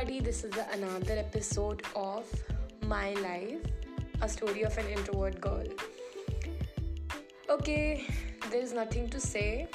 [0.00, 2.24] everybody, this is another episode of
[2.86, 3.58] My Life,
[4.22, 5.64] a story of an introvert girl.
[7.50, 8.06] Okay,
[8.50, 9.68] there's nothing to say,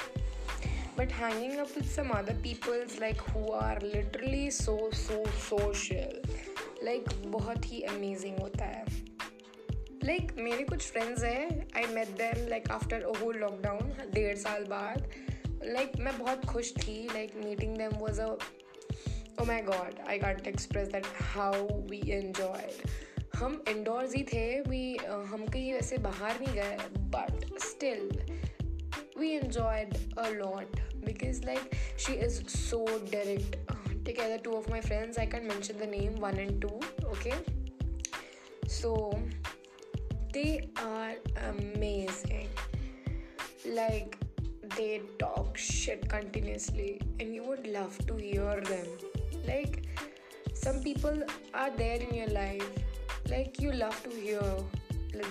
[0.96, 6.10] but hanging up with some other people's like who are literally so so social,
[6.82, 8.84] like बहुत ही amazing होता है.
[10.02, 14.64] Like मेरे कुछ friends हैं, I met them like after a whole lockdown, डेढ़ साल
[14.74, 15.06] बाद.
[15.76, 18.36] Like मैं बहुत खुश थी, like meeting them was a
[19.41, 22.69] O my God I can't express that how we enjoy
[23.35, 24.85] हम इंडोर्स ही थे वी
[25.31, 26.77] हम कहीं वैसे बाहर नहीं गए
[27.15, 28.09] but still
[29.17, 34.81] we enjoyed a lot because like she is so direct uh, together two of my
[34.81, 37.33] friends i can't mention the name one and two okay
[38.67, 38.91] so
[40.33, 41.15] they are
[41.49, 42.49] amazing
[43.65, 44.17] like
[44.77, 49.14] they talk shit continuously and you would love to hear them
[49.46, 49.82] like
[50.54, 51.22] some people
[51.54, 52.68] are there in your life.
[53.28, 54.42] Like you love to hear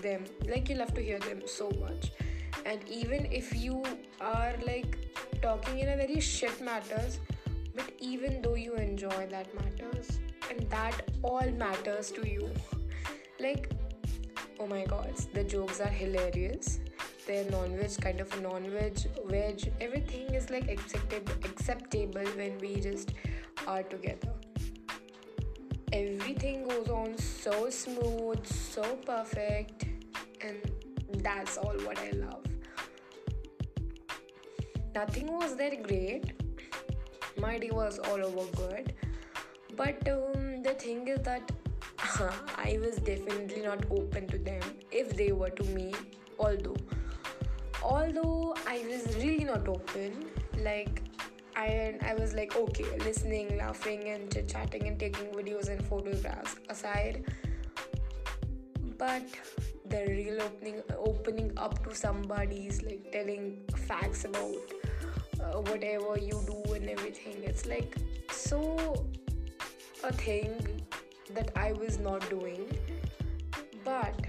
[0.02, 0.24] them.
[0.48, 2.12] Like you love to hear them so much.
[2.66, 3.84] And even if you
[4.22, 4.98] are like
[5.42, 7.20] talking in a very shit matters
[7.76, 12.50] but even though you enjoy that matters and that all matters to you
[13.40, 13.70] like
[14.60, 16.80] oh my god the jokes are hilarious.
[17.28, 23.14] They're non-veg kind of non-veg veg everything is like acceptable acceptable when we just
[23.68, 24.34] are together.
[25.94, 29.86] Everything goes on so smooth, so perfect,
[30.42, 30.72] and
[31.24, 32.44] that's all what I love.
[34.94, 36.34] Nothing was that great.
[37.38, 38.94] My day was all over good,
[39.76, 41.52] but um, the thing is that
[42.58, 44.62] I was definitely not open to them
[44.92, 45.94] if they were to me.
[46.40, 46.78] Although,
[47.84, 50.26] although I was really not open,
[50.62, 51.02] like
[51.56, 56.58] and I was like, okay, listening, laughing, and chit chatting, and taking videos and photographs
[56.68, 57.24] aside.
[58.98, 59.24] But
[59.86, 64.76] the real opening, opening up to somebody is like telling facts about
[65.40, 67.44] uh, whatever you do and everything.
[67.44, 67.96] It's like
[68.30, 69.08] so
[70.04, 70.52] a thing
[71.34, 72.78] that I was not doing.
[73.86, 74.20] But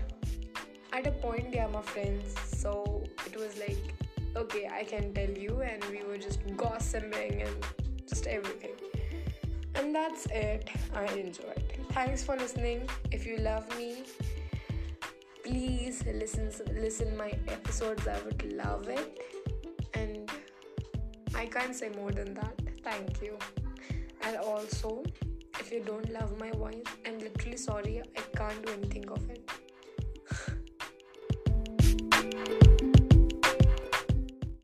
[0.92, 4.05] at a point, they are my friends, so it was like
[4.36, 7.56] okay, I can tell you, and we were just gossiping and
[8.06, 8.76] just everything.
[9.74, 10.68] And that's it.
[10.94, 11.72] I enjoyed.
[11.90, 12.88] Thanks for listening.
[13.10, 14.04] If you love me,
[15.44, 18.06] please listen listen my episodes.
[18.08, 19.20] I would love it.
[19.94, 20.30] And
[21.34, 22.54] I can't say more than that.
[22.82, 23.38] Thank you.
[24.22, 25.04] And also,
[25.60, 28.02] if you don't love my voice, I'm literally sorry.
[28.16, 29.45] I can't do anything of it.